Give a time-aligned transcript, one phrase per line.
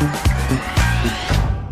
[0.00, 0.29] thank you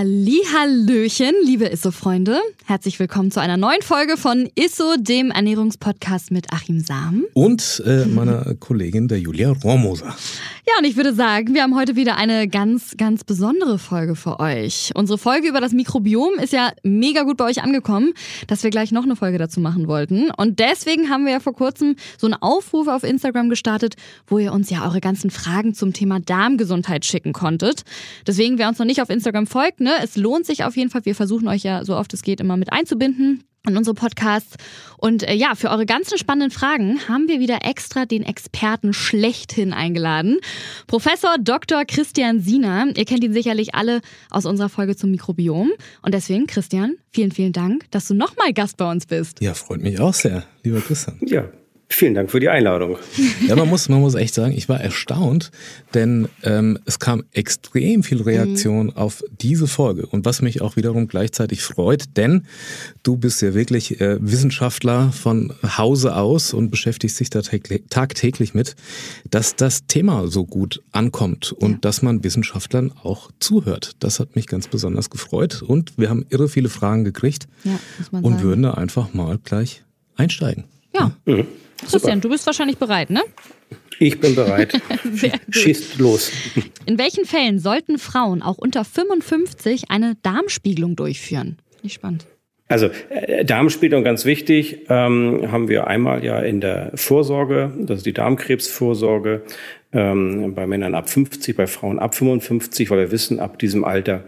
[0.00, 2.38] al Hallöchen, liebe Isso-Freunde.
[2.66, 7.24] Herzlich willkommen zu einer neuen Folge von Isso, dem Ernährungspodcast mit Achim Sam.
[7.34, 10.14] Und äh, meiner Kollegin, der Julia Rohrmoser.
[10.66, 14.38] Ja, und ich würde sagen, wir haben heute wieder eine ganz, ganz besondere Folge für
[14.38, 14.92] euch.
[14.94, 18.12] Unsere Folge über das Mikrobiom ist ja mega gut bei euch angekommen,
[18.46, 20.30] dass wir gleich noch eine Folge dazu machen wollten.
[20.30, 23.96] Und deswegen haben wir ja vor kurzem so einen Aufruf auf Instagram gestartet,
[24.28, 27.82] wo ihr uns ja eure ganzen Fragen zum Thema Darmgesundheit schicken konntet.
[28.28, 31.04] Deswegen, wer uns noch nicht auf Instagram folgt, ne, es lohnt sich auf jeden Fall.
[31.04, 34.56] Wir versuchen euch ja so oft es geht immer mit einzubinden in unsere Podcasts.
[34.96, 39.72] Und äh, ja, für eure ganzen spannenden Fragen haben wir wieder extra den Experten schlechthin
[39.72, 40.38] eingeladen.
[40.86, 41.84] Professor Dr.
[41.84, 42.86] Christian Siener.
[42.96, 45.72] Ihr kennt ihn sicherlich alle aus unserer Folge zum Mikrobiom.
[46.02, 49.40] Und deswegen, Christian, vielen, vielen Dank, dass du nochmal Gast bei uns bist.
[49.40, 51.18] Ja, freut mich auch sehr, lieber Christian.
[51.20, 51.44] Ja,
[51.92, 52.98] Vielen Dank für die Einladung.
[53.48, 55.50] Ja, man muss, man muss echt sagen, ich war erstaunt,
[55.94, 58.96] denn ähm, es kam extrem viel Reaktion mhm.
[58.96, 62.46] auf diese Folge und was mich auch wiederum gleichzeitig freut, denn
[63.02, 68.76] du bist ja wirklich äh, Wissenschaftler von Hause aus und beschäftigst dich da tagtäglich mit,
[69.30, 71.78] dass das Thema so gut ankommt und ja.
[71.80, 73.96] dass man Wissenschaftlern auch zuhört.
[73.98, 77.78] Das hat mich ganz besonders gefreut und wir haben irre viele Fragen gekriegt ja,
[78.12, 78.42] und sagen.
[78.42, 79.82] würden da einfach mal gleich
[80.16, 80.64] einsteigen.
[80.94, 81.12] Ja.
[81.24, 81.46] Mhm.
[81.80, 82.16] Christian, Super.
[82.16, 83.22] du bist wahrscheinlich bereit, ne?
[83.98, 84.80] Ich bin bereit.
[85.50, 86.32] Schießt los.
[86.86, 91.58] In welchen Fällen sollten Frauen auch unter 55 eine Darmspiegelung durchführen?
[91.82, 92.26] Nicht spannend.
[92.70, 98.06] Also äh, Darmspiegelung ganz wichtig, ähm, haben wir einmal ja in der Vorsorge, das ist
[98.06, 99.42] die Darmkrebsvorsorge
[99.92, 104.22] ähm, bei Männern ab 50, bei Frauen ab 55, weil wir wissen, ab diesem Alter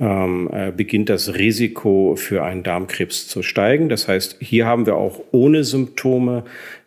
[0.00, 3.90] ähm, äh, beginnt das Risiko für einen Darmkrebs zu steigen.
[3.90, 6.44] Das heißt, hier haben wir auch ohne Symptome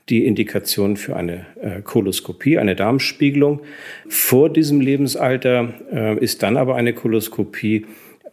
[0.10, 3.62] die Indikation für eine äh, Koloskopie, eine Darmspiegelung.
[4.08, 7.86] Vor diesem Lebensalter äh, ist dann aber eine Koloskopie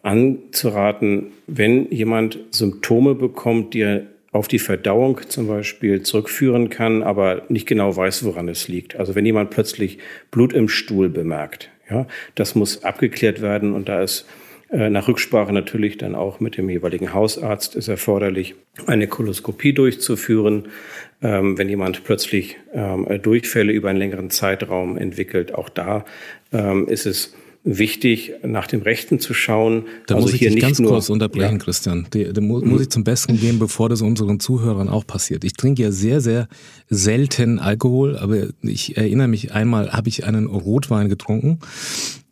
[0.02, 7.42] anzuraten, wenn jemand Symptome bekommt, die er auf die Verdauung zum Beispiel zurückführen kann, aber
[7.48, 8.96] nicht genau weiß, woran es liegt.
[8.96, 9.98] Also wenn jemand plötzlich
[10.30, 14.26] Blut im Stuhl bemerkt, ja, das muss abgeklärt werden und da ist
[14.72, 18.54] nach Rücksprache natürlich dann auch mit dem jeweiligen Hausarzt ist erforderlich,
[18.86, 20.68] eine Koloskopie durchzuführen.
[21.20, 26.04] Ähm, wenn jemand plötzlich ähm, Durchfälle über einen längeren Zeitraum entwickelt, auch da
[26.52, 27.34] ähm, ist es
[27.64, 29.84] wichtig, nach dem Rechten zu schauen.
[30.06, 31.64] Da also muss ich hier dich ganz nur, kurz unterbrechen, ja.
[31.64, 32.08] Christian.
[32.10, 35.44] Da muss, muss ich zum Besten geben, bevor das unseren Zuhörern auch passiert.
[35.44, 36.48] Ich trinke ja sehr, sehr
[36.90, 41.60] selten Alkohol, aber ich erinnere mich einmal, habe ich einen Rotwein getrunken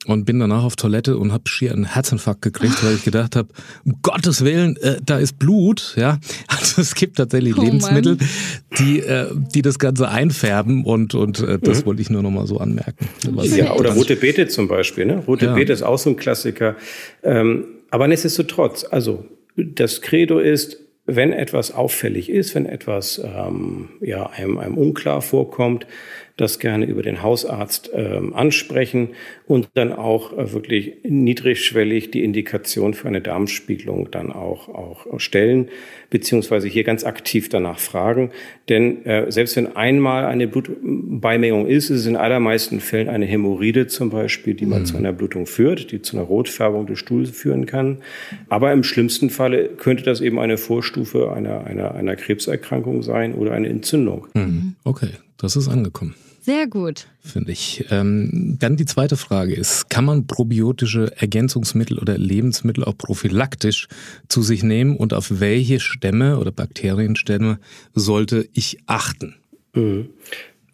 [0.07, 3.49] und bin danach auf Toilette und habe schier einen Herzinfarkt gekriegt, weil ich gedacht habe,
[3.85, 5.95] um Gottes Willen, äh, da ist Blut.
[5.97, 6.19] Ja,
[6.49, 8.17] also es gibt tatsächlich oh Lebensmittel,
[8.79, 11.87] die äh, die das Ganze einfärben und und äh, das mhm.
[11.87, 13.09] wollte ich nur noch mal so anmerken.
[13.43, 15.05] Ja, oder rote Beete zum Beispiel.
[15.05, 15.23] Ne?
[15.27, 15.55] Rote ja.
[15.55, 16.77] Beete ist auch so ein Klassiker.
[17.23, 19.25] Ähm, aber nichtsdestotrotz, also
[19.57, 25.87] das Credo ist, wenn etwas auffällig ist, wenn etwas ähm, ja, einem, einem unklar vorkommt,
[26.41, 29.11] das gerne über den Hausarzt ähm, ansprechen
[29.47, 35.69] und dann auch äh, wirklich niedrigschwellig die Indikation für eine Darmspiegelung dann auch, auch stellen,
[36.09, 38.31] beziehungsweise hier ganz aktiv danach fragen.
[38.69, 43.87] Denn äh, selbst wenn einmal eine Blutbeimengung ist, ist es in allermeisten Fällen eine Hämorrhoide
[43.87, 44.87] zum Beispiel, die mal mhm.
[44.87, 47.99] zu einer Blutung führt, die zu einer Rotfärbung des Stuhls führen kann.
[48.49, 53.53] Aber im schlimmsten Falle könnte das eben eine Vorstufe einer, einer, einer Krebserkrankung sein oder
[53.53, 54.27] eine Entzündung.
[54.35, 54.75] Mhm.
[54.85, 56.15] Okay, das ist angekommen.
[56.51, 57.07] Sehr gut.
[57.21, 57.85] Finde ich.
[57.93, 63.87] Ähm, dann die zweite Frage ist, kann man probiotische Ergänzungsmittel oder Lebensmittel auch prophylaktisch
[64.27, 67.61] zu sich nehmen und auf welche Stämme oder Bakterienstämme
[67.95, 69.37] sollte ich achten?
[69.75, 70.09] Mhm.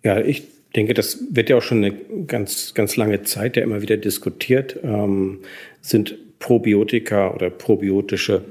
[0.02, 0.44] Ja, ich
[0.74, 1.94] denke, das wird ja auch schon eine
[2.26, 4.78] ganz, ganz lange Zeit ja immer wieder diskutiert.
[4.82, 5.40] Ähm,
[5.82, 8.44] sind Probiotika oder probiotische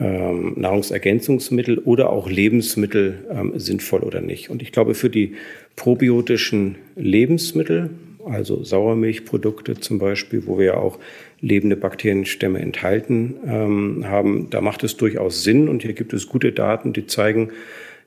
[0.00, 4.50] ähm, Nahrungsergänzungsmittel oder auch Lebensmittel ähm, sinnvoll oder nicht?
[4.50, 5.34] Und ich glaube, für die
[5.76, 7.90] probiotischen Lebensmittel,
[8.24, 10.98] also Sauermilchprodukte zum Beispiel, wo wir ja auch
[11.40, 15.68] lebende Bakterienstämme enthalten ähm, haben, da macht es durchaus Sinn.
[15.68, 17.50] Und hier gibt es gute Daten, die zeigen,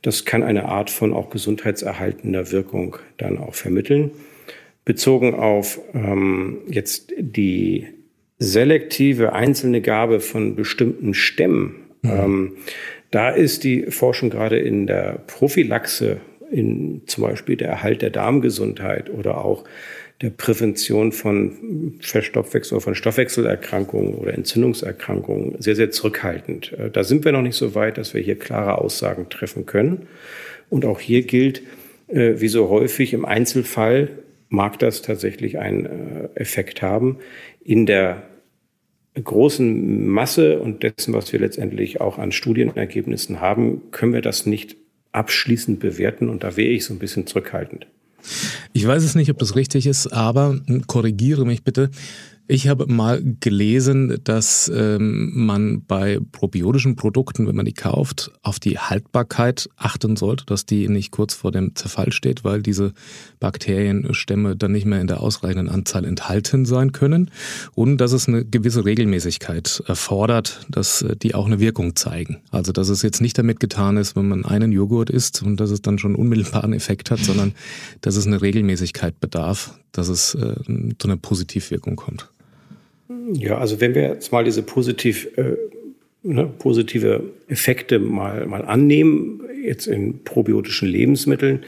[0.01, 4.11] das kann eine Art von auch gesundheitserhaltender Wirkung dann auch vermitteln.
[4.85, 7.87] Bezogen auf ähm, jetzt die
[8.39, 12.09] selektive einzelne Gabe von bestimmten Stämmen, mhm.
[12.11, 12.51] ähm,
[13.11, 16.17] da ist die Forschung gerade in der Prophylaxe,
[16.51, 19.63] in zum Beispiel der Erhalt der Darmgesundheit oder auch
[20.21, 26.73] der Prävention von Verstoffwechsel oder von Stoffwechselerkrankungen oder Entzündungserkrankungen sehr, sehr zurückhaltend.
[26.73, 30.07] Äh, da sind wir noch nicht so weit, dass wir hier klare Aussagen treffen können.
[30.69, 31.61] Und auch hier gilt,
[32.07, 34.09] äh, wie so häufig im Einzelfall
[34.49, 37.17] mag das tatsächlich einen äh, Effekt haben.
[37.63, 38.23] In der
[39.23, 44.77] großen Masse und dessen, was wir letztendlich auch an Studienergebnissen haben, können wir das nicht
[45.11, 47.87] abschließend bewerten und da wäre ich so ein bisschen zurückhaltend.
[48.73, 51.89] Ich weiß es nicht, ob das richtig ist, aber korrigiere mich bitte.
[52.49, 58.57] Ich habe mal gelesen, dass ähm, man bei probiotischen Produkten, wenn man die kauft, auf
[58.57, 62.93] die Haltbarkeit achten sollte, dass die nicht kurz vor dem Zerfall steht, weil diese
[63.41, 67.31] Bakterienstämme dann nicht mehr in der ausreichenden Anzahl enthalten sein können
[67.75, 72.37] und dass es eine gewisse Regelmäßigkeit erfordert, dass äh, die auch eine Wirkung zeigen.
[72.51, 75.69] Also dass es jetzt nicht damit getan ist, wenn man einen Joghurt isst und dass
[75.69, 77.55] es dann schon unmittelbaren Effekt hat, sondern
[77.99, 80.55] dass es eine Regelmäßigkeit bedarf, dass es äh,
[80.97, 82.29] zu einer Positivwirkung kommt.
[83.33, 85.55] Ja, also wenn wir jetzt mal diese positiv, äh,
[86.23, 91.63] ne, positive Effekte mal, mal annehmen, jetzt in probiotischen Lebensmitteln,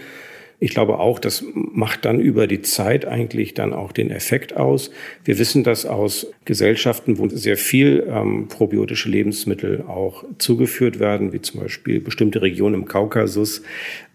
[0.62, 4.92] ich glaube auch, das macht dann über die Zeit eigentlich dann auch den Effekt aus.
[5.24, 11.42] Wir wissen das aus Gesellschaften, wo sehr viel ähm, probiotische Lebensmittel auch zugeführt werden, wie
[11.42, 13.62] zum Beispiel bestimmte Regionen im Kaukasus.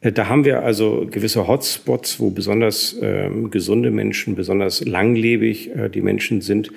[0.03, 5.89] Äh, da haben wir also gewisse Hotspots, wo besonders ähm, gesunde Menschen, besonders langlebig äh,
[5.89, 6.71] die Menschen sind.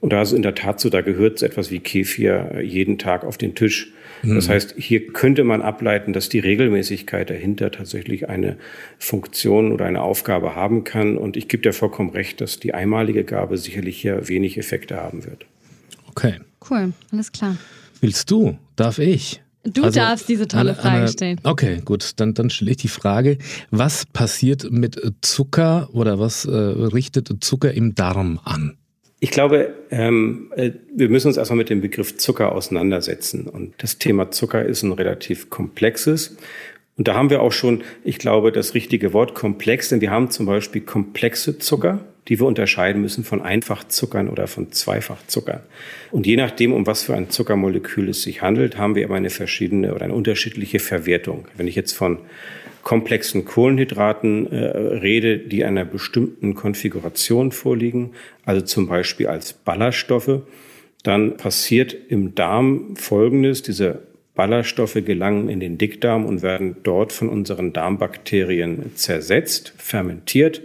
[0.00, 2.98] Und da ist in der Tat so, da gehört so etwas wie Kefir äh, jeden
[2.98, 3.92] Tag auf den Tisch.
[4.22, 4.52] Das mhm.
[4.52, 8.56] heißt, hier könnte man ableiten, dass die Regelmäßigkeit dahinter tatsächlich eine
[8.98, 11.16] Funktion oder eine Aufgabe haben kann.
[11.16, 15.24] Und ich gebe dir vollkommen recht, dass die einmalige Gabe sicherlich hier wenig Effekte haben
[15.24, 15.46] wird.
[16.08, 16.34] Okay.
[16.68, 17.56] Cool, alles klar.
[18.00, 18.58] Willst du?
[18.74, 19.40] Darf ich?
[19.64, 21.40] Du also, darfst diese tolle Frage eine, stellen.
[21.42, 22.12] Okay, gut.
[22.16, 23.38] Dann, dann stelle ich die Frage,
[23.70, 28.77] was passiert mit Zucker oder was äh, richtet Zucker im Darm an?
[29.20, 33.48] Ich glaube, ähm, äh, wir müssen uns erstmal mit dem Begriff Zucker auseinandersetzen.
[33.48, 36.36] Und das Thema Zucker ist ein relativ komplexes.
[36.96, 40.30] Und da haben wir auch schon, ich glaube, das richtige Wort komplex, denn wir haben
[40.30, 45.62] zum Beispiel komplexe Zucker, die wir unterscheiden müssen von Einfachzuckern oder von Zweifachzuckern.
[46.10, 49.30] Und je nachdem, um was für ein Zuckermolekül es sich handelt, haben wir aber eine
[49.30, 51.46] verschiedene oder eine unterschiedliche Verwertung.
[51.56, 52.18] Wenn ich jetzt von
[52.82, 58.12] komplexen Kohlenhydraten äh, rede, die einer bestimmten Konfiguration vorliegen,
[58.44, 60.42] also zum Beispiel als Ballaststoffe,
[61.02, 63.62] dann passiert im Darm Folgendes.
[63.62, 64.02] Diese
[64.34, 70.62] Ballaststoffe gelangen in den Dickdarm und werden dort von unseren Darmbakterien zersetzt, fermentiert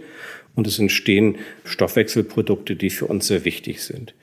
[0.54, 4.14] und es entstehen Stoffwechselprodukte, die für uns sehr wichtig sind.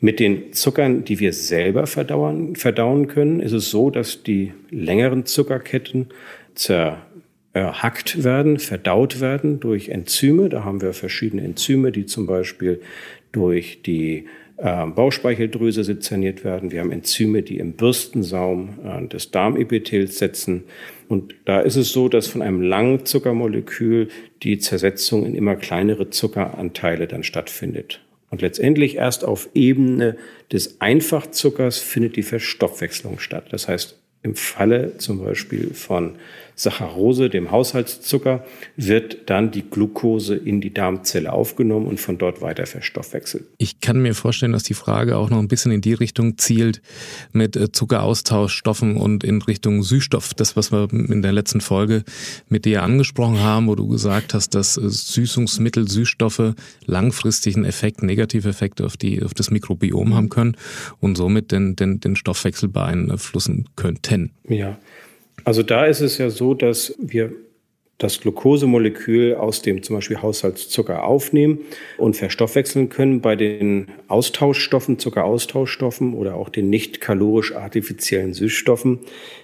[0.00, 5.26] Mit den Zuckern, die wir selber verdauen, verdauen können, ist es so, dass die längeren
[5.26, 6.06] Zuckerketten
[6.54, 7.06] zer
[7.52, 10.48] erhackt werden, verdaut werden durch Enzyme.
[10.48, 12.80] Da haben wir verschiedene Enzyme, die zum Beispiel
[13.32, 14.26] durch die
[14.56, 16.70] äh, Bauchspeicheldrüse sezerniert werden.
[16.70, 20.64] Wir haben Enzyme, die im Bürstensaum äh, des Darmepithels setzen.
[21.08, 24.08] Und da ist es so, dass von einem langen Zuckermolekül
[24.42, 28.00] die Zersetzung in immer kleinere Zuckeranteile dann stattfindet.
[28.30, 30.16] Und letztendlich erst auf Ebene
[30.52, 33.46] des Einfachzuckers findet die Verstoffwechslung statt.
[33.50, 36.16] Das heißt, im Falle zum Beispiel von
[36.54, 38.44] Saccharose, dem Haushaltszucker,
[38.76, 43.44] wird dann die Glucose in die Darmzelle aufgenommen und von dort weiter verstoffwechselt.
[43.58, 46.82] Ich kann mir vorstellen, dass die Frage auch noch ein bisschen in die Richtung zielt
[47.32, 50.34] mit äh, Zuckeraustauschstoffen und in Richtung Süßstoff.
[50.34, 52.04] Das, was wir in der letzten Folge
[52.48, 56.54] mit dir angesprochen haben, wo du gesagt hast, dass äh, Süßungsmittel, Süßstoffe
[56.86, 60.56] langfristig einen Effekt, Negativeffekt auf, die, auf das Mikrobiom haben können
[61.00, 64.32] und somit den, den, den Stoffwechsel beeinflussen könnten.
[64.48, 64.78] Ja.
[65.44, 67.32] Also da ist es ja so, dass wir
[68.00, 71.60] das Glukosemolekül aus dem zum Beispiel Haushaltszucker aufnehmen
[71.98, 73.20] und verstoffwechseln können.
[73.20, 79.00] Bei den Austauschstoffen, Zuckeraustauschstoffen oder auch den nicht kalorisch artifiziellen Süßstoffen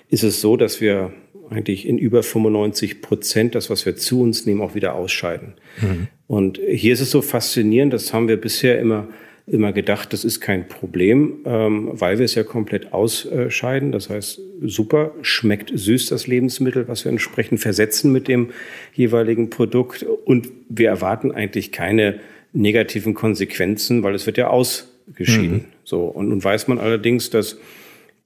[0.08, 1.12] ist es so, dass wir
[1.50, 5.54] eigentlich in über 95 Prozent das, was wir zu uns nehmen, auch wieder ausscheiden.
[5.80, 6.08] Mhm.
[6.26, 9.06] Und hier ist es so faszinierend, das haben wir bisher immer
[9.46, 13.92] immer gedacht, das ist kein Problem, ähm, weil wir es ja komplett ausscheiden.
[13.92, 18.50] Das heißt, super, schmeckt süß das Lebensmittel, was wir entsprechend versetzen mit dem
[18.94, 20.02] jeweiligen Produkt.
[20.02, 22.18] Und wir erwarten eigentlich keine
[22.52, 25.52] negativen Konsequenzen, weil es wird ja ausgeschieden.
[25.52, 25.64] Mhm.
[25.84, 26.06] So.
[26.06, 27.56] Und nun weiß man allerdings, dass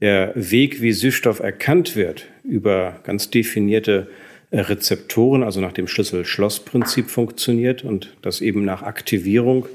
[0.00, 4.08] der Weg, wie Süßstoff erkannt wird, über ganz definierte
[4.50, 9.66] äh, Rezeptoren, also nach dem Schlüssel-Schloss-Prinzip funktioniert und dass eben nach Aktivierung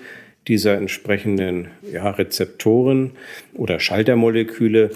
[0.47, 3.11] dieser entsprechenden ja, Rezeptoren
[3.53, 4.91] oder Schaltermoleküle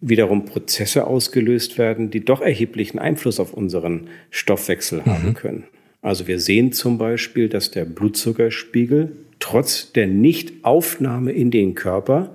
[0.00, 5.06] wiederum Prozesse ausgelöst werden, die doch erheblichen Einfluss auf unseren Stoffwechsel mhm.
[5.06, 5.64] haben können.
[6.02, 12.34] Also wir sehen zum Beispiel, dass der Blutzuckerspiegel trotz der Nichtaufnahme in den Körper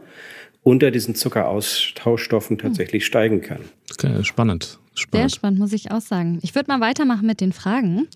[0.64, 3.06] unter diesen Zuckeraustauschstoffen tatsächlich mhm.
[3.06, 3.62] steigen kann.
[3.92, 4.80] Okay, spannend.
[4.96, 5.32] spannend.
[5.32, 6.40] Sehr spannend, muss ich auch sagen.
[6.42, 8.08] Ich würde mal weitermachen mit den Fragen.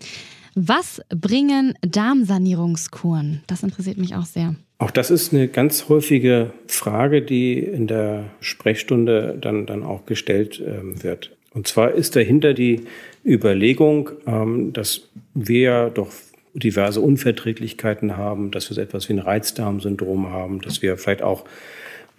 [0.55, 3.43] Was bringen Darmsanierungskuren?
[3.47, 4.55] Das interessiert mich auch sehr.
[4.77, 10.63] Auch das ist eine ganz häufige Frage, die in der Sprechstunde dann, dann auch gestellt
[10.65, 11.35] ähm, wird.
[11.53, 12.83] Und zwar ist dahinter die
[13.25, 16.09] Überlegung, ähm, dass wir ja doch
[16.53, 21.45] diverse Unverträglichkeiten haben, dass wir so etwas wie ein Reizdarmsyndrom haben, dass wir vielleicht auch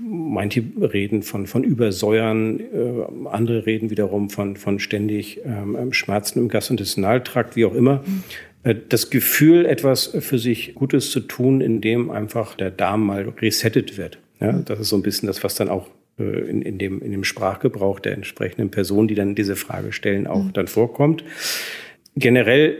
[0.03, 6.49] Manche reden von, von Übersäuern, äh, andere reden wiederum von, von ständig ähm, Schmerzen im
[6.49, 8.03] Gastrointestinaltrakt, wie auch immer.
[8.63, 13.99] Äh, das Gefühl, etwas für sich Gutes zu tun, indem einfach der Darm mal resettet
[13.99, 14.19] wird.
[14.41, 15.89] Ja, das ist so ein bisschen das, was dann auch
[16.19, 20.27] äh, in, in, dem, in dem Sprachgebrauch der entsprechenden Person, die dann diese Frage stellen,
[20.27, 20.53] auch mhm.
[20.53, 21.25] dann vorkommt.
[22.17, 22.77] Generell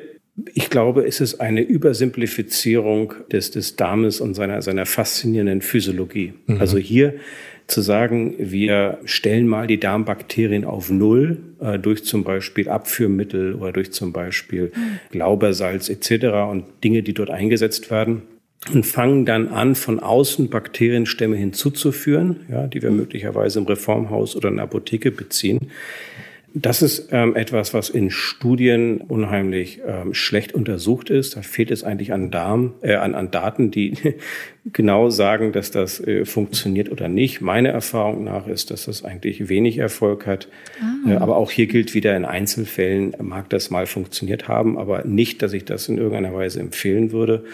[0.55, 6.35] ich glaube, es ist eine Übersimplifizierung des, des Darmes und seiner, seiner faszinierenden Physiologie.
[6.47, 6.61] Mhm.
[6.61, 7.15] Also hier
[7.67, 13.73] zu sagen, wir stellen mal die Darmbakterien auf Null äh, durch zum Beispiel Abführmittel oder
[13.73, 14.99] durch zum Beispiel mhm.
[15.11, 16.51] Glaubersalz etc.
[16.51, 18.23] und Dinge, die dort eingesetzt werden
[18.75, 24.49] und fangen dann an, von außen Bakterienstämme hinzuzuführen, ja, die wir möglicherweise im Reformhaus oder
[24.49, 25.71] in der Apotheke beziehen.
[26.53, 31.37] Das ist ähm, etwas, was in Studien unheimlich ähm, schlecht untersucht ist.
[31.37, 33.95] Da fehlt es eigentlich an, Darm, äh, an, an Daten, die
[34.73, 37.41] genau sagen, dass das äh, funktioniert oder nicht.
[37.41, 40.49] Meine Erfahrung nach ist, dass das eigentlich wenig Erfolg hat.
[40.81, 41.11] Ah.
[41.11, 45.43] Äh, aber auch hier gilt wieder, in Einzelfällen mag das mal funktioniert haben, aber nicht,
[45.43, 47.45] dass ich das in irgendeiner Weise empfehlen würde.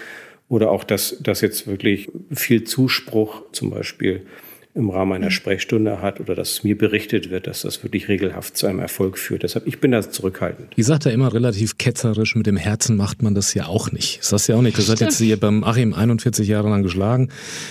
[0.49, 4.23] Oder auch, dass, dass jetzt wirklich viel Zuspruch zum Beispiel
[4.76, 8.66] im Rahmen einer Sprechstunde hat oder dass mir berichtet wird, dass das wirklich regelhaft zu
[8.66, 9.42] einem Erfolg führt.
[9.42, 10.68] Deshalb, ich bin da zurückhaltend.
[10.76, 14.21] Ich sagt ja immer relativ ketzerisch, mit dem Herzen macht man das ja auch nicht.
[14.21, 14.76] Das hast du ja auch nicht.
[14.76, 17.30] Das hat jetzt hier beim Achim 41 Jahre lang geschlagen.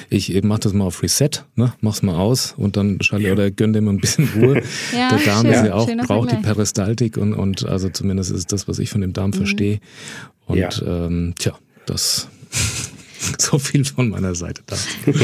[0.10, 1.74] Ich mach das mal auf Reset, ne?
[1.80, 4.64] mach's mal aus und dann schalte oder gönn dem ein bisschen Ruhe.
[4.92, 8.52] ja, Der Darm schön, ist ja auch, braucht die Peristaltik und, und also zumindest ist
[8.52, 9.36] das, was ich von dem Darm mhm.
[9.36, 9.80] verstehe.
[10.48, 11.06] Und ja.
[11.06, 11.54] ähm, tja,
[11.86, 12.30] das
[13.40, 14.76] So viel von meiner Seite da.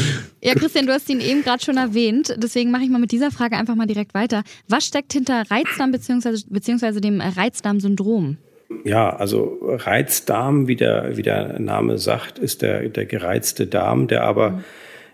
[0.43, 2.33] Ja, Christian, du hast ihn eben gerade schon erwähnt.
[2.37, 4.43] Deswegen mache ich mal mit dieser Frage einfach mal direkt weiter.
[4.67, 6.39] Was steckt hinter Reizdarm bzw.
[6.49, 8.37] beziehungsweise dem Reizdarmsyndrom?
[8.83, 14.23] Ja, also Reizdarm, wie der, wie der Name sagt, ist der, der gereizte Darm, der
[14.23, 14.63] aber, mhm.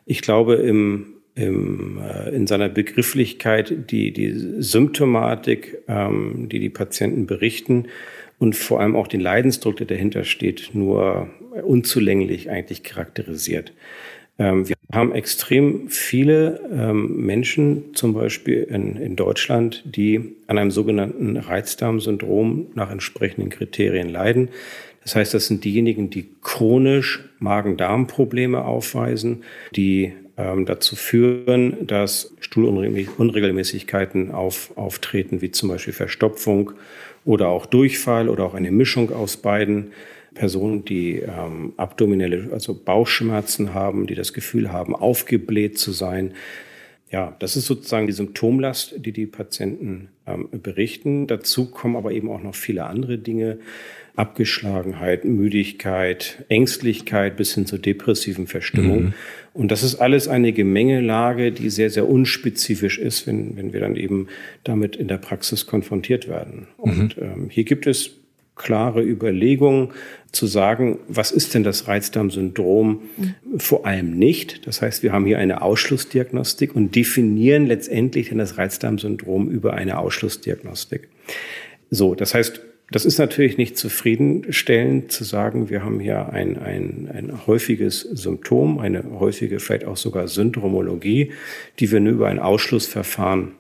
[0.06, 7.26] ich glaube, im, im, äh, in seiner Begrifflichkeit die, die Symptomatik, ähm, die die Patienten
[7.26, 7.88] berichten
[8.40, 11.30] und vor allem auch den Leidensdruck, der dahinter steht, nur
[11.64, 13.74] unzulänglich eigentlich charakterisiert.
[14.40, 20.72] Ähm, wir haben extrem viele ähm, Menschen, zum Beispiel in, in Deutschland, die an einem
[20.72, 24.50] sogenannten Reizdarmsyndrom nach entsprechenden Kriterien leiden.
[25.04, 29.44] Das heißt, das sind diejenigen, die chronisch Magen-Darm-Probleme aufweisen,
[29.76, 36.74] die dazu führen, dass Stuhlunregelmäßigkeiten auf, auftreten, wie zum Beispiel Verstopfung
[37.26, 39.94] oder auch Durchfall oder auch eine Mischung aus beiden.
[40.38, 46.36] Personen, die ähm, abdominelle, also Bauchschmerzen haben, die das Gefühl haben, aufgebläht zu sein.
[47.10, 51.26] Ja, das ist sozusagen die Symptomlast, die die Patienten ähm, berichten.
[51.26, 53.60] Dazu kommen aber eben auch noch viele andere Dinge.
[54.18, 59.04] Abgeschlagenheit, Müdigkeit, Ängstlichkeit bis hin zur depressiven Verstimmung.
[59.04, 59.14] Mhm.
[59.54, 63.96] Und das ist alles eine Gemengelage, die sehr, sehr unspezifisch ist, wenn, wenn wir dann
[63.96, 64.28] eben
[64.64, 66.68] damit in der Praxis konfrontiert werden.
[66.78, 66.84] Mhm.
[66.84, 68.12] Und ähm, hier gibt es
[68.56, 69.94] klare Überlegung
[70.32, 73.02] zu sagen, was ist denn das Reizdarmsyndrom?
[73.18, 73.60] Mhm.
[73.60, 74.66] Vor allem nicht.
[74.66, 80.00] Das heißt, wir haben hier eine Ausschlussdiagnostik und definieren letztendlich denn das Reizdarmsyndrom über eine
[80.00, 81.08] Ausschlussdiagnostik.
[81.92, 87.10] So, das heißt, das ist natürlich nicht zufriedenstellend zu sagen, wir haben hier ein, ein,
[87.14, 91.34] ein häufiges Symptom, eine häufige vielleicht auch sogar Syndromologie,
[91.80, 93.52] die wir nur über ein Ausschlussverfahren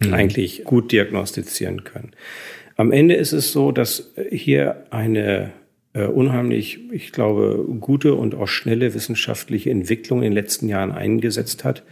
[0.00, 0.12] mhm.
[0.12, 2.12] eigentlich gut diagnostizieren können.
[2.76, 5.52] Am Ende ist es so, dass hier eine
[5.92, 11.64] äh, unheimlich, ich glaube, gute und auch schnelle wissenschaftliche Entwicklung in den letzten Jahren eingesetzt
[11.64, 11.82] hat,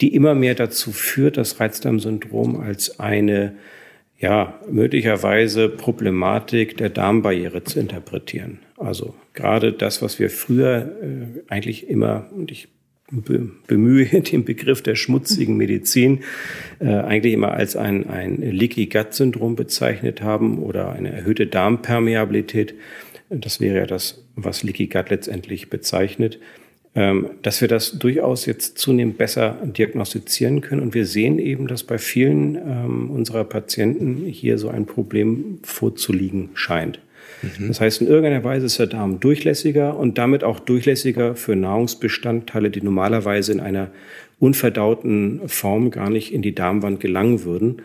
[0.00, 3.54] die immer mehr dazu führt, das Reizdarmsyndrom als eine
[4.18, 8.60] ja, möglicherweise Problematik der Darmbarriere zu interpretieren.
[8.76, 12.68] Also gerade das, was wir früher äh, eigentlich immer, und ich
[13.10, 16.20] bemühe den Begriff der schmutzigen Medizin,
[16.80, 22.74] äh, eigentlich immer als ein, ein Leaky Gut Syndrom bezeichnet haben oder eine erhöhte Darmpermeabilität.
[23.28, 26.38] Das wäre ja das, was Leaky Gut letztendlich bezeichnet.
[26.96, 30.80] Ähm, dass wir das durchaus jetzt zunehmend besser diagnostizieren können.
[30.80, 36.48] Und wir sehen eben, dass bei vielen ähm, unserer Patienten hier so ein Problem vorzuliegen
[36.54, 36.98] scheint.
[37.42, 37.68] Mhm.
[37.68, 42.70] Das heißt, in irgendeiner Weise ist der Darm durchlässiger und damit auch durchlässiger für Nahrungsbestandteile,
[42.70, 43.90] die normalerweise in einer
[44.38, 47.82] unverdauten Form gar nicht in die Darmwand gelangen würden.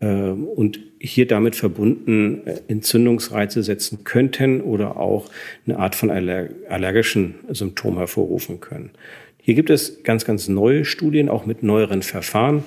[0.00, 5.30] Ähm, und hier damit verbunden äh, Entzündungsreize setzen könnten oder auch
[5.66, 8.90] eine Art von allergischen Symptom hervorrufen können.
[9.40, 12.64] Hier gibt es ganz, ganz neue Studien, auch mit neueren Verfahren,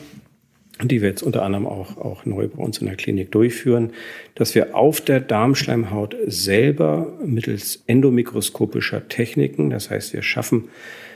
[0.84, 3.94] die wir jetzt unter anderem auch, auch neu bei uns in der Klinik durchführen,
[4.36, 10.66] dass wir auf der Darmschleimhaut selber mittels endomikroskopischer Techniken, das heißt, wir schaffen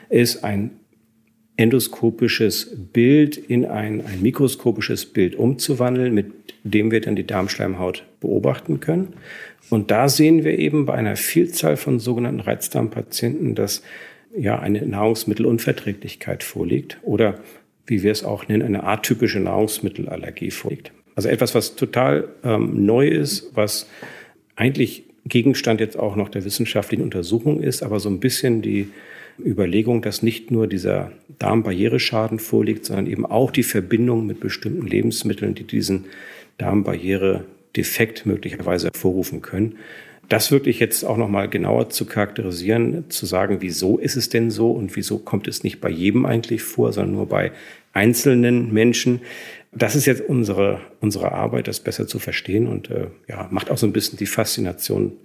[0.10, 0.72] es, ein
[1.62, 6.32] endoskopisches Bild in ein, ein mikroskopisches Bild umzuwandeln, mit
[6.63, 9.13] dem wir dann die Darmschleimhaut beobachten können.
[9.70, 13.84] Und da sehen wir eben bei einer Vielzahl von sogenannten Reizdarmpatienten, dass
[14.36, 17.39] ja eine Nahrungsmittelunverträglichkeit vorliegt oder
[17.86, 20.91] wie wir es auch nennen, eine atypische Nahrungsmittelallergie vorliegt.
[21.13, 23.88] Also etwas, was total ähm, neu ist, was
[24.56, 28.88] eigentlich Gegenstand jetzt auch noch der wissenschaftlichen Untersuchung ist, aber so ein bisschen die
[29.43, 35.55] Überlegung, dass nicht nur dieser Darmbarriereschaden vorliegt, sondern eben auch die Verbindung mit bestimmten Lebensmitteln,
[35.55, 36.05] die diesen
[36.57, 39.77] Darmbarriere-Defekt möglicherweise hervorrufen können.
[40.29, 44.71] Das wirklich jetzt auch nochmal genauer zu charakterisieren, zu sagen, wieso ist es denn so
[44.71, 47.51] und wieso kommt es nicht bei jedem eigentlich vor, sondern nur bei
[47.92, 49.22] einzelnen Menschen.
[49.74, 53.77] Das ist jetzt unsere, unsere Arbeit, das besser zu verstehen und äh, ja, macht auch
[53.77, 55.18] so ein bisschen die Faszination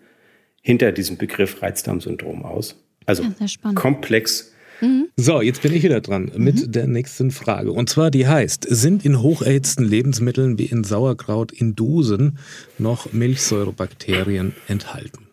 [0.61, 2.86] hinter diesem Begriff Reizdarmsyndrom aus.
[3.07, 4.53] Also ja, komplex.
[4.81, 5.09] Mhm.
[5.17, 6.73] So, jetzt bin ich wieder dran mit mhm.
[6.73, 7.73] der nächsten Frage.
[7.73, 12.39] Und zwar die heißt, sind in hocherhitzten Lebensmitteln wie in Sauerkraut in Dosen
[12.79, 15.27] noch Milchsäurebakterien enthalten?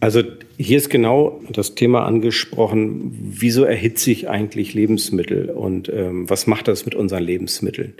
[0.00, 0.22] Also
[0.56, 6.68] hier ist genau das Thema angesprochen, wieso erhitze ich eigentlich Lebensmittel und ähm, was macht
[6.68, 7.94] das mit unseren Lebensmitteln?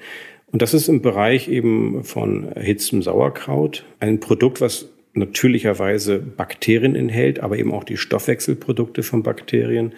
[0.50, 7.40] Und das ist im Bereich eben von erhitztem Sauerkraut ein Produkt, was natürlicherweise Bakterien enthält,
[7.40, 9.92] aber eben auch die Stoffwechselprodukte von Bakterien,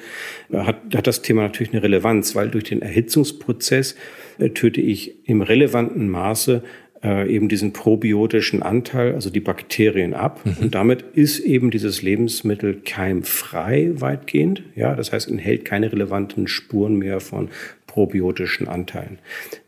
[0.51, 3.97] äh, hat, hat das Thema natürlich eine Relevanz, weil durch den Erhitzungsprozess
[4.39, 6.63] äh, töte ich im relevanten Maße
[7.03, 10.41] äh, eben diesen probiotischen Anteil, also die Bakterien ab.
[10.45, 10.57] Mhm.
[10.61, 14.63] Und damit ist eben dieses Lebensmittel keimfrei weitgehend.
[14.77, 17.49] Ja, das heißt, enthält keine relevanten Spuren mehr von
[17.87, 19.19] probiotischen Anteilen.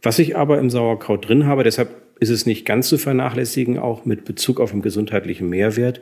[0.02, 4.04] Was ich aber im Sauerkraut drin habe, deshalb ist es nicht ganz zu vernachlässigen, auch
[4.04, 6.00] mit Bezug auf den gesundheitlichen Mehrwert,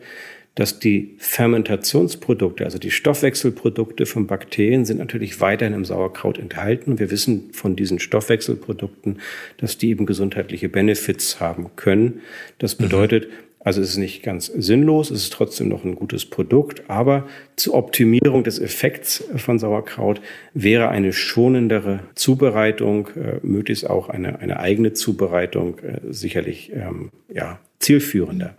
[0.55, 6.99] dass die Fermentationsprodukte, also die Stoffwechselprodukte von Bakterien, sind natürlich weiterhin im Sauerkraut enthalten.
[6.99, 9.21] Wir wissen von diesen Stoffwechselprodukten,
[9.57, 12.21] dass die eben gesundheitliche Benefits haben können.
[12.59, 12.85] Das mhm.
[12.85, 13.29] bedeutet.
[13.63, 17.75] Also es ist nicht ganz sinnlos, es ist trotzdem noch ein gutes Produkt, aber zur
[17.75, 20.23] Optimierung des Effekts von Sauerkraut
[20.55, 27.61] wäre eine schonendere Zubereitung, äh, möglichst auch eine, eine eigene Zubereitung, äh, sicherlich ähm, ja,
[27.81, 28.57] zielführender.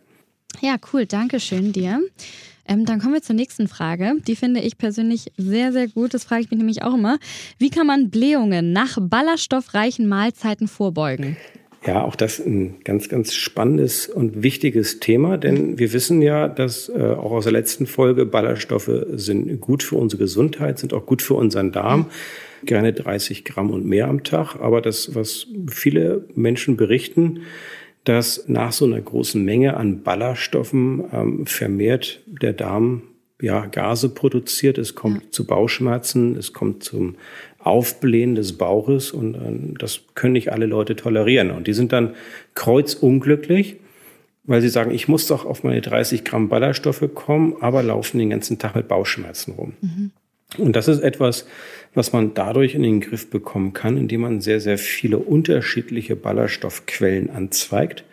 [0.61, 1.99] Ja, cool, danke schön dir.
[2.67, 4.13] Ähm, dann kommen wir zur nächsten Frage.
[4.27, 6.13] Die finde ich persönlich sehr, sehr gut.
[6.13, 7.17] Das frage ich mich nämlich auch immer.
[7.57, 11.37] Wie kann man Blähungen nach ballaststoffreichen Mahlzeiten vorbeugen?
[11.83, 16.89] Ja, auch das ein ganz, ganz spannendes und wichtiges Thema, denn wir wissen ja, dass
[16.89, 21.23] äh, auch aus der letzten Folge Ballaststoffe sind gut für unsere Gesundheit, sind auch gut
[21.23, 22.05] für unseren Darm.
[22.63, 24.57] Gerne 30 Gramm und mehr am Tag.
[24.57, 27.41] Aber das, was viele Menschen berichten,
[28.03, 33.01] dass nach so einer großen Menge an Ballaststoffen ähm, vermehrt der Darm
[33.41, 35.31] ja, Gase produziert, es kommt ja.
[35.31, 37.15] zu Bauchschmerzen, es kommt zum
[37.63, 41.51] Aufblähen des Bauches und äh, das können nicht alle Leute tolerieren.
[41.51, 42.15] Und die sind dann
[42.55, 43.77] kreuzunglücklich,
[44.43, 48.29] weil sie sagen, ich muss doch auf meine 30 Gramm Ballaststoffe kommen, aber laufen den
[48.29, 49.73] ganzen Tag mit Bauchschmerzen rum.
[49.81, 50.11] Mhm.
[50.57, 51.47] Und das ist etwas,
[51.93, 57.29] was man dadurch in den Griff bekommen kann, indem man sehr, sehr viele unterschiedliche Ballaststoffquellen
[57.29, 58.03] anzweigt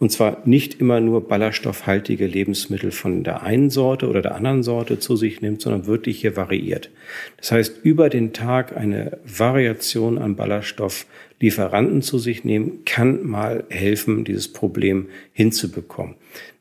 [0.00, 4.98] Und zwar nicht immer nur ballaststoffhaltige Lebensmittel von der einen Sorte oder der anderen Sorte
[4.98, 6.90] zu sich nimmt, sondern wirklich hier variiert.
[7.36, 14.24] Das heißt, über den Tag eine Variation an Ballaststofflieferanten zu sich nehmen, kann mal helfen,
[14.24, 16.14] dieses Problem hinzubekommen.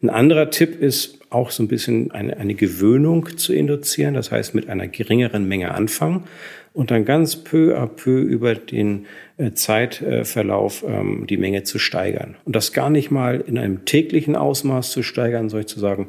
[0.04, 4.56] Ein anderer Tipp ist auch so ein bisschen eine, eine Gewöhnung zu induzieren, das heißt
[4.56, 6.24] mit einer geringeren Menge anfangen
[6.74, 9.06] und dann ganz peu à peu über den
[9.38, 12.36] äh, Zeitverlauf ähm, die Menge zu steigern.
[12.46, 16.08] Und das gar nicht mal in einem täglichen Ausmaß zu steigern, sondern zu sagen,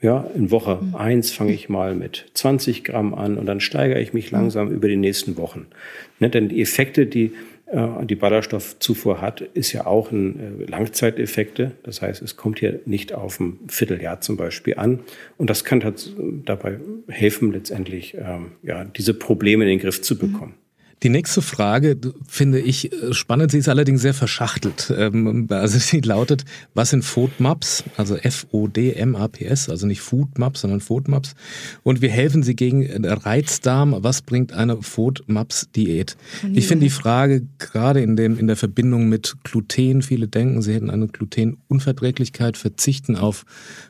[0.00, 0.96] ja, in Woche mhm.
[0.96, 4.88] eins fange ich mal mit 20 Gramm an und dann steigere ich mich langsam über
[4.88, 5.66] die nächsten Wochen.
[6.18, 7.32] Ne, denn die Effekte, die
[8.04, 11.72] die Ballaststoffzufuhr hat, ist ja auch ein äh, Langzeiteffekte.
[11.82, 15.00] Das heißt, es kommt hier nicht auf ein Vierteljahr zum Beispiel an.
[15.38, 15.82] Und das kann
[16.44, 20.54] dabei helfen, letztendlich ähm, ja, diese Probleme in den Griff zu bekommen.
[21.02, 21.96] Die nächste Frage
[22.28, 23.50] finde ich äh, spannend.
[23.50, 24.92] Sie ist allerdings sehr verschachtelt.
[24.96, 27.84] Ähm, also sie lautet, was sind FODMAPs?
[27.96, 31.34] Also F-O-D-M-A-P-S, also nicht FoodMaps, sondern FODMAPs.
[31.82, 33.96] Und wie helfen sie gegen Reizdarm?
[33.98, 36.16] Was bringt eine FODMAPs-Diät?
[36.52, 40.74] Ich finde die Frage gerade in, dem, in der Verbindung mit Gluten, viele denken, sie
[40.74, 43.44] hätten eine Glutenunverträglichkeit, verzichten auf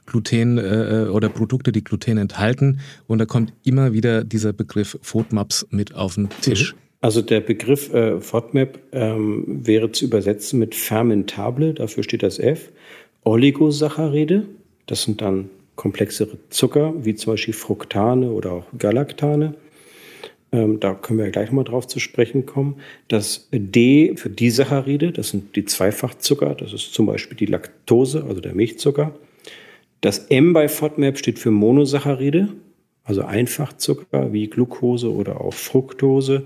[0.06, 2.80] Gluten äh, oder Produkte, die Gluten enthalten.
[3.06, 6.74] Und da kommt immer wieder dieser Begriff FODMAPs mit auf den Tisch.
[6.74, 6.82] Mhm.
[7.02, 12.70] Also der Begriff äh, FODMAP ähm, wäre zu übersetzen mit fermentable, dafür steht das F.
[13.24, 14.46] Oligosaccharide,
[14.86, 19.54] das sind dann komplexere Zucker, wie zum Beispiel Fructane oder auch Galaktane.
[20.52, 22.76] Ähm, da können wir gleich mal drauf zu sprechen kommen.
[23.08, 28.40] Das D für Disaccharide, das sind die Zweifachzucker, das ist zum Beispiel die Laktose, also
[28.40, 29.12] der Milchzucker.
[30.02, 32.50] Das M bei FODMAP steht für Monosaccharide,
[33.02, 36.44] also Einfachzucker wie Glucose oder auch Fructose.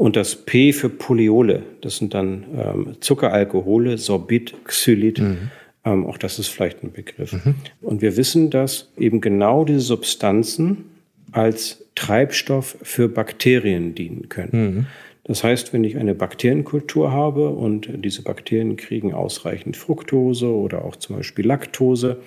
[0.00, 5.18] Und das P für Polyole, das sind dann ähm, Zuckeralkohole, Sorbit, Xylit.
[5.18, 5.50] Mhm.
[5.84, 7.34] Ähm, auch das ist vielleicht ein Begriff.
[7.34, 7.56] Mhm.
[7.82, 10.86] Und wir wissen, dass eben genau diese Substanzen
[11.32, 14.50] als Treibstoff für Bakterien dienen können.
[14.52, 14.86] Mhm.
[15.24, 20.96] Das heißt, wenn ich eine Bakterienkultur habe und diese Bakterien kriegen ausreichend Fructose oder auch
[20.96, 22.22] zum Beispiel Laktose,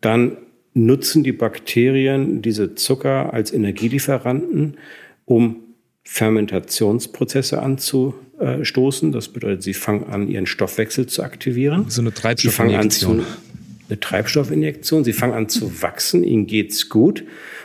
[0.00, 0.36] dann
[0.74, 4.76] nutzen die Bakterien diese Zucker als Energielieferanten,
[5.24, 5.65] um
[6.06, 9.12] Fermentationsprozesse anzustoßen.
[9.12, 11.86] Das bedeutet, sie fangen an, ihren Stoffwechsel zu aktivieren.
[11.88, 13.26] So eine Treibstoffinjektion.
[13.88, 15.04] Eine Treibstoffinjektion.
[15.04, 17.24] Sie fangen an zu wachsen, ihnen geht's gut.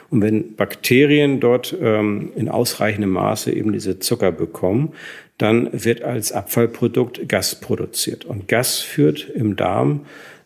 [0.09, 4.93] Und wenn Bakterien dort ähm, in ausreichendem Maße eben diese Zucker bekommen,
[5.37, 8.25] dann wird als Abfallprodukt Gas produziert.
[8.25, 10.01] Und Gas führt im Darm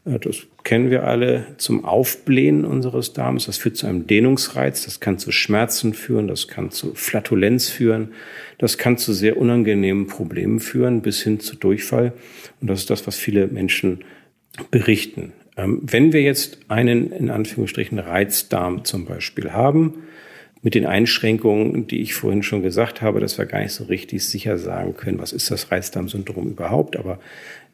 [0.05, 3.47] das kennen wir alle zum Aufblähen unseres Darms.
[3.47, 4.85] Das führt zu einem Dehnungsreiz.
[4.85, 6.27] Das kann zu Schmerzen führen.
[6.27, 8.09] Das kann zu Flatulenz führen.
[8.59, 12.13] Das kann zu sehr unangenehmen Problemen führen, bis hin zu Durchfall.
[12.61, 14.03] Und das ist das, was viele Menschen
[14.69, 15.33] berichten.
[15.57, 20.03] Ähm, wenn wir jetzt einen, in Anführungsstrichen, Reizdarm zum Beispiel haben,
[20.65, 24.27] mit den Einschränkungen, die ich vorhin schon gesagt habe, dass wir gar nicht so richtig
[24.27, 26.97] sicher sagen können, was ist das Reizdarmsyndrom überhaupt.
[26.97, 27.19] Aber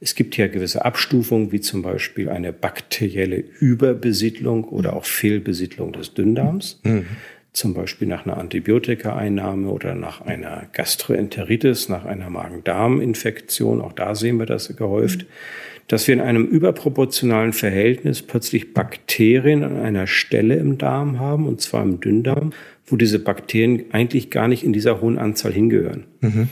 [0.02, 6.16] es gibt ja gewisse Abstufungen, wie zum Beispiel eine bakterielle Überbesiedlung oder auch Fehlbesiedlung des
[6.16, 6.82] Dünndarms.
[6.84, 7.06] Mhm.
[7.54, 13.82] Zum Beispiel nach einer Antibiotikaeinnahme oder nach einer Gastroenteritis, nach einer Magen-Darm-Infektion.
[13.82, 15.26] Auch da sehen wir das gehäuft.
[15.88, 21.60] Dass wir in einem überproportionalen Verhältnis plötzlich Bakterien an einer Stelle im Darm haben, und
[21.60, 22.54] zwar im Dünndarm,
[22.86, 26.06] wo diese Bakterien eigentlich gar nicht in dieser hohen Anzahl hingehören.
[26.22, 26.48] Mhm.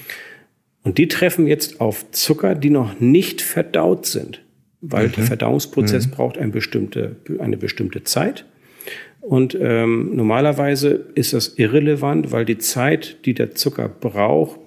[0.84, 4.42] Und die treffen jetzt auf Zucker, die noch nicht verdaut sind,
[4.82, 5.12] weil mhm.
[5.14, 6.12] der Verdauungsprozess mhm.
[6.12, 8.46] braucht eine bestimmte, eine bestimmte Zeit.
[9.22, 14.60] Und ähm, normalerweise ist das irrelevant, weil die Zeit, die der Zucker braucht,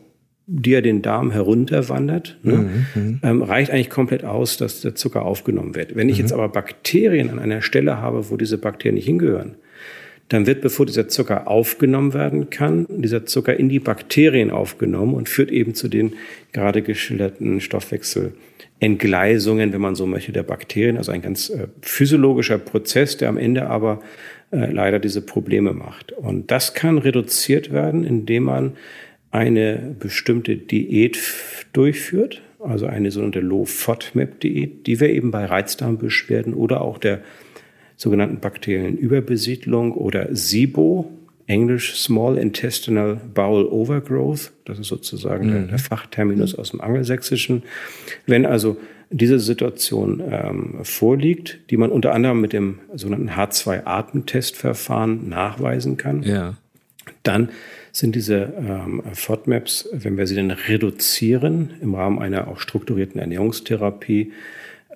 [0.47, 3.21] die er den Darm herunterwandert, ne, mhm, mhm.
[3.23, 5.97] ähm, reicht eigentlich komplett aus, dass der Zucker aufgenommen wird.
[5.97, 6.23] Wenn ich mhm.
[6.23, 9.57] jetzt aber Bakterien an einer Stelle habe, wo diese Bakterien nicht hingehören,
[10.33, 15.29] dann wird, bevor dieser Zucker aufgenommen werden kann, dieser Zucker in die Bakterien aufgenommen und
[15.29, 16.15] führt eben zu den
[16.53, 20.97] gerade geschilderten Stoffwechselentgleisungen, wenn man so möchte, der Bakterien.
[20.97, 24.01] Also ein ganz äh, physiologischer Prozess, der am Ende aber
[24.53, 26.13] äh, leider diese Probleme macht.
[26.13, 28.73] Und das kann reduziert werden, indem man
[29.31, 31.19] eine bestimmte Diät
[31.73, 37.21] durchführt, also eine sogenannte Low-FODMAP-Diät, die wir eben bei Reizdarmbeschwerden oder auch der
[38.03, 41.09] sogenannten bakteriellen Überbesiedlung oder SIBO,
[41.47, 45.53] Englisch Small Intestinal Bowel Overgrowth, das ist sozusagen mhm.
[45.53, 47.63] der, der, Fachterminus aus dem Angelsächsischen.
[48.27, 48.77] Wenn also
[49.11, 56.55] diese Situation ähm, vorliegt, die man unter anderem mit dem sogenannten H2-Atemtestverfahren nachweisen kann, ja.
[57.23, 57.51] dann
[57.93, 64.33] sind diese ähm, FODMAPs, wenn wir sie dann reduzieren im Rahmen einer auch strukturierten Ernährungstherapie,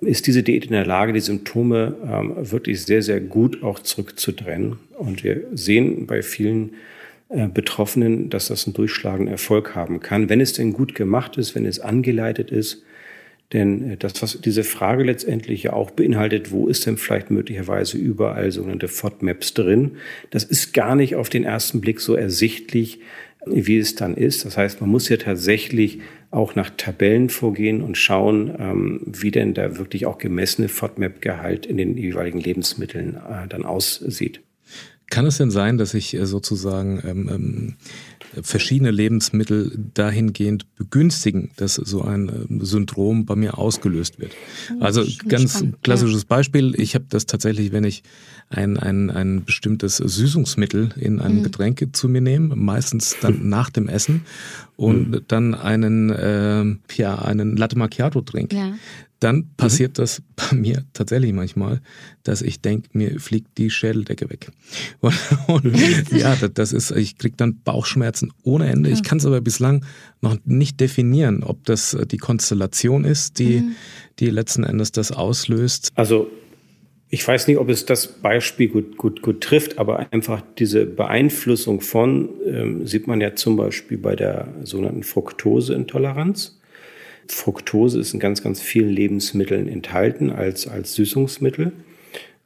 [0.01, 4.77] ist diese Diät in der Lage, die Symptome ähm, wirklich sehr, sehr gut auch zurückzudrängen.
[4.97, 6.71] Und wir sehen bei vielen
[7.29, 11.55] äh, Betroffenen, dass das einen durchschlagenden Erfolg haben kann, wenn es denn gut gemacht ist,
[11.55, 12.83] wenn es angeleitet ist.
[13.53, 17.97] Denn äh, das, was diese Frage letztendlich ja auch beinhaltet, wo ist denn vielleicht möglicherweise
[17.97, 19.97] überall sogenannte FODMAPs drin,
[20.29, 22.99] das ist gar nicht auf den ersten Blick so ersichtlich,
[23.45, 24.45] wie es dann ist.
[24.45, 25.99] Das heißt, man muss ja tatsächlich
[26.31, 31.77] auch nach Tabellen vorgehen und schauen, ähm, wie denn da wirklich auch gemessene FODMAP-Gehalt in
[31.77, 34.41] den jeweiligen Lebensmitteln äh, dann aussieht.
[35.09, 37.75] Kann es denn sein, dass ich äh, sozusagen ähm, ähm,
[38.43, 44.33] verschiedene Lebensmittel dahingehend begünstigen, dass so ein ähm, Syndrom bei mir ausgelöst wird?
[44.79, 45.81] Oh, also ganz spannend.
[45.81, 48.03] klassisches Beispiel, ich habe das tatsächlich, wenn ich
[48.49, 51.43] ein, ein, ein bestimmtes Süßungsmittel in einem mhm.
[51.43, 54.25] Getränk zu mir nehme, meistens dann nach dem Essen
[54.75, 55.21] und mhm.
[55.27, 56.65] dann einen, äh,
[56.95, 58.55] ja, einen Latte Macchiato trinke.
[58.55, 58.73] Ja
[59.19, 59.49] dann mhm.
[59.57, 60.01] passiert mhm.
[60.01, 61.81] das bei mir tatsächlich manchmal,
[62.23, 64.51] dass ich denke, mir fliegt die Schädeldecke weg.
[65.47, 68.89] Und, und ja, das ist, ich kriege dann Bauchschmerzen ohne Ende.
[68.89, 69.85] Ich kann es aber bislang
[70.21, 73.75] noch nicht definieren, ob das die Konstellation ist, die, mhm.
[74.19, 75.89] die letzten Endes das auslöst.
[75.95, 76.29] Also
[77.09, 81.79] ich weiß nicht, ob es das Beispiel gut, gut, gut trifft, aber einfach diese Beeinflussung
[81.79, 86.56] von ähm, sieht man ja zum Beispiel bei der sogenannten Fructoseintoleranz.
[87.29, 91.71] Fructose ist in ganz, ganz vielen Lebensmitteln enthalten als, als Süßungsmittel.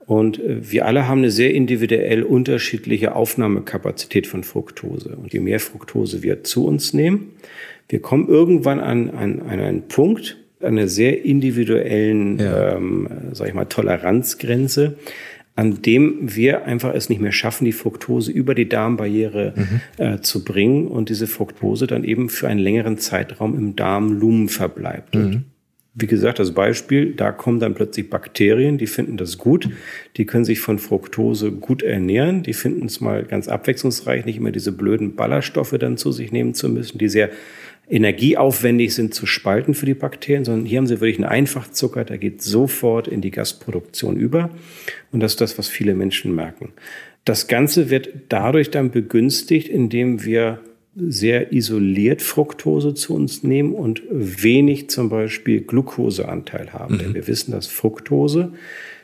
[0.06, 5.16] Und äh, wir alle haben eine sehr individuell unterschiedliche Aufnahmekapazität von Fructose.
[5.16, 7.32] Und je mehr Fructose wir zu uns nehmen,
[7.90, 12.76] wir kommen irgendwann an, an, an einen Punkt, einer sehr individuellen, ja.
[12.76, 14.98] ähm, sag ich mal, Toleranzgrenze,
[15.56, 20.04] an dem wir einfach es nicht mehr schaffen, die Fructose über die Darmbarriere mhm.
[20.04, 25.16] äh, zu bringen und diese Fructose dann eben für einen längeren Zeitraum im Darmlumen verbleibt.
[25.16, 25.44] Mhm.
[25.94, 29.70] wie gesagt, das Beispiel, da kommen dann plötzlich Bakterien, die finden das gut,
[30.16, 34.52] die können sich von Fructose gut ernähren, die finden es mal ganz abwechslungsreich, nicht immer
[34.52, 37.30] diese blöden Ballaststoffe dann zu sich nehmen zu müssen, die sehr
[37.92, 42.18] energieaufwendig sind zu spalten für die Bakterien, sondern hier haben sie wirklich einen Einfachzucker, der
[42.18, 44.50] geht sofort in die Gasproduktion über.
[45.12, 46.70] Und das ist das, was viele Menschen merken.
[47.26, 50.62] Das Ganze wird dadurch dann begünstigt, indem wir
[50.96, 56.96] sehr isoliert Fructose zu uns nehmen und wenig zum Beispiel Glukoseanteil haben.
[56.96, 57.00] Mhm.
[57.00, 58.54] Denn wir wissen, dass Fructose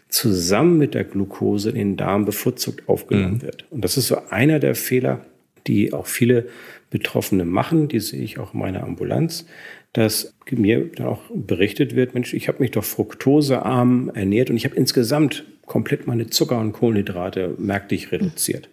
[0.07, 3.41] zusammen mit der Glucose in den Darm bevorzugt aufgenommen mhm.
[3.41, 3.65] wird.
[3.69, 5.25] Und das ist so einer der Fehler,
[5.67, 6.47] die auch viele
[6.89, 9.45] Betroffene machen, die sehe ich auch in meiner Ambulanz,
[9.93, 14.65] dass mir dann auch berichtet wird, Mensch, ich habe mich doch fruktosearm ernährt und ich
[14.65, 18.69] habe insgesamt komplett meine Zucker- und Kohlenhydrate merklich reduziert.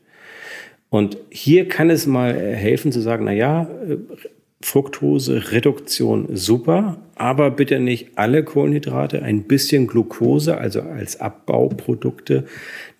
[0.91, 3.69] Und hier kann es mal helfen zu sagen, na ja,
[4.65, 12.47] Fructose-Reduktion super, aber bitte nicht alle Kohlenhydrate, ein bisschen Glucose, also als Abbauprodukte,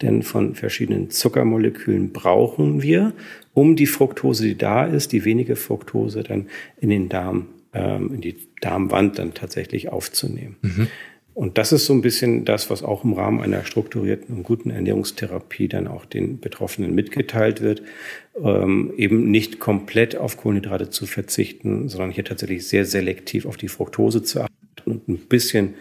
[0.03, 3.15] denn von verschiedenen Zuckermolekülen brauchen wir
[3.55, 6.49] um die Fructose, die da ist, die wenige Fructose dann
[6.81, 10.57] in den Darm, ähm, in die Darmwand dann tatsächlich aufzunehmen.
[10.61, 10.89] Mhm.
[11.35, 14.71] Und das ist so ein bisschen das, was auch im Rahmen einer strukturierten und guten
[14.71, 17.83] Ernährungstherapie dann auch den Betroffenen mitgeteilt wird,
[18.41, 23.69] ähm, eben nicht komplett auf Kohlenhydrate zu verzichten, sondern hier tatsächlich sehr selektiv auf die
[23.69, 25.75] Fructose zu achten und ein bisschen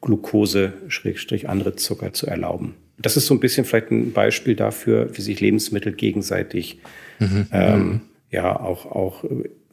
[0.00, 2.74] Glucose, Schrägstrich, andere Zucker zu erlauben.
[2.98, 6.80] Das ist so ein bisschen vielleicht ein Beispiel dafür, wie sich Lebensmittel gegenseitig
[7.20, 7.46] mhm.
[7.52, 9.24] ähm, ja auch, auch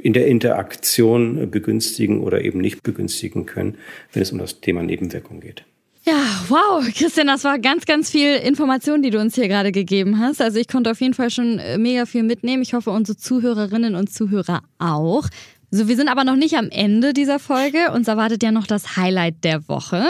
[0.06, 3.80] in der Interaktion begünstigen oder eben nicht begünstigen können,
[4.14, 5.64] wenn es um das Thema Nebenwirkung geht.
[6.04, 6.14] Ja,
[6.48, 10.44] wow, Christian, das war ganz, ganz viel Information, die du uns hier gerade gegeben hast.
[10.44, 12.62] Also ich konnte auf jeden Fall schon äh, mega viel mitnehmen.
[12.62, 15.28] Ich hoffe, unsere Zuhörerinnen und Zuhörer auch.
[15.72, 17.92] So, wir sind aber noch nicht am Ende dieser Folge.
[17.92, 20.06] Uns erwartet ja noch das Highlight der Woche.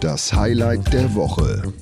[0.00, 1.72] Das Highlight der Woche.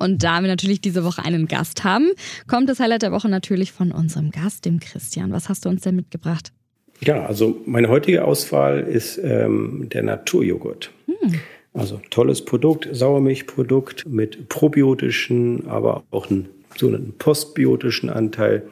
[0.00, 2.10] Und da wir natürlich diese Woche einen Gast haben,
[2.48, 5.30] kommt das Highlight der Woche natürlich von unserem Gast, dem Christian.
[5.30, 6.52] Was hast du uns denn mitgebracht?
[7.00, 10.90] Ja, also meine heutige Auswahl ist ähm, der Naturjoghurt.
[11.06, 11.34] Hm.
[11.72, 18.62] Also tolles Produkt, Sauermilchprodukt mit probiotischen, aber auch einen sogenannten postbiotischen Anteil.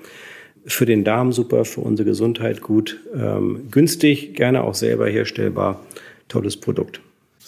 [0.64, 5.80] Für den Darm super, für unsere Gesundheit gut, ähm, günstig, gerne auch selber herstellbar.
[6.28, 7.00] Tolles Produkt.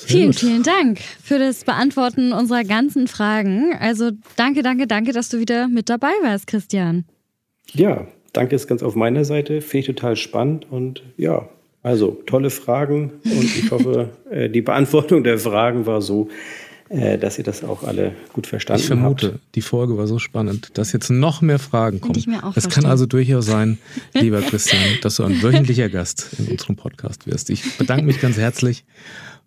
[0.06, 3.74] Vielen, vielen Dank für das Beantworten unserer ganzen Fragen.
[3.78, 7.04] Also danke, danke, danke, dass du wieder mit dabei warst, Christian.
[7.72, 9.60] Ja, danke ist ganz auf meiner Seite.
[9.60, 11.48] Finde ich total spannend und ja,
[11.82, 16.28] also tolle Fragen und ich hoffe, äh, die Beantwortung der Fragen war so,
[16.90, 19.54] äh, dass ihr das auch alle gut verstanden Ich vermute, habt.
[19.54, 22.18] die Folge war so spannend, dass jetzt noch mehr Fragen kommen.
[22.18, 23.78] ich mir auch es kann also durchaus sein,
[24.12, 27.48] lieber Christian, dass du ein wöchentlicher Gast in unserem Podcast wirst.
[27.48, 28.84] Ich bedanke mich ganz herzlich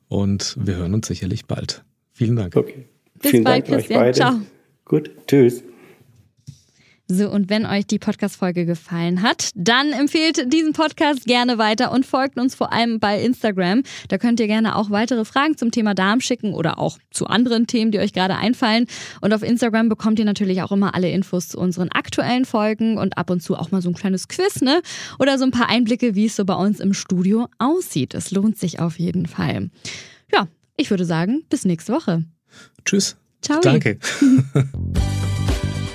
[0.08, 1.84] und wir hören uns sicherlich bald.
[2.12, 2.56] Vielen Dank.
[2.56, 2.86] Okay.
[3.22, 4.00] Bis Vielen bald, Dank euch Christian.
[4.02, 4.14] beide.
[4.18, 4.40] Ciao.
[4.86, 5.64] Gut, tschüss.
[7.14, 12.08] So, und wenn euch die Podcast-Folge gefallen hat, dann empfehlt diesen Podcast gerne weiter und
[12.08, 13.84] folgt uns vor allem bei Instagram.
[14.08, 17.68] Da könnt ihr gerne auch weitere Fragen zum Thema Darm schicken oder auch zu anderen
[17.68, 18.88] Themen, die euch gerade einfallen.
[19.22, 23.16] Und auf Instagram bekommt ihr natürlich auch immer alle Infos zu unseren aktuellen Folgen und
[23.16, 24.82] ab und zu auch mal so ein kleines Quiz, ne?
[25.20, 28.16] Oder so ein paar Einblicke, wie es so bei uns im Studio aussieht.
[28.16, 29.70] Es lohnt sich auf jeden Fall.
[30.34, 30.48] Ja,
[30.78, 32.24] ich würde sagen, bis nächste Woche.
[32.86, 33.18] Tschüss.
[33.44, 33.60] Ciao.
[33.62, 34.00] Danke.